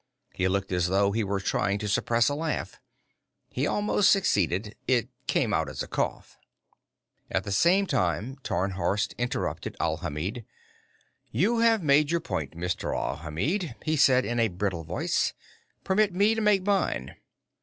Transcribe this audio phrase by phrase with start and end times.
[0.33, 2.79] He looked as though he were trying to suppress a laugh.
[3.51, 4.75] He almost succeeded.
[4.87, 6.39] It came out as a cough.
[7.29, 10.43] At the same time, Tarnhorst interrupted Alhamid.
[11.29, 12.97] "You have made your point, Mr.
[12.99, 15.35] Alhamid," he said in a brittle voice.
[15.83, 17.15] "Permit me to make mine.